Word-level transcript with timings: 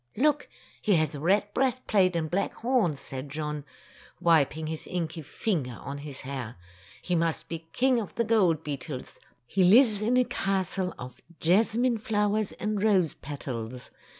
"Look! 0.17 0.49
He 0.81 0.95
has 0.95 1.13
a 1.13 1.19
red 1.19 1.53
breast 1.53 1.85
plate 1.85 2.15
and 2.15 2.27
black 2.27 2.55
horns," 2.55 2.99
said 2.99 3.29
John, 3.29 3.63
wiping 4.19 4.65
his 4.65 4.87
inky 4.87 5.21
finger 5.21 5.77
on 5.79 5.99
his 5.99 6.21
hair. 6.21 6.55
"He 7.03 7.13
must 7.13 7.47
be 7.47 7.67
King 7.71 7.99
of 7.99 8.15
the 8.15 8.23
gold 8.23 8.63
beetles. 8.63 9.19
He 9.45 9.63
lives 9.63 10.01
in 10.01 10.17
a 10.17 10.23
castle 10.23 10.95
of 10.97 11.21
jasmine 11.39 11.99
flowers 11.99 12.51
and 12.53 12.81
rose 12.81 13.13
petals. 13.13 13.91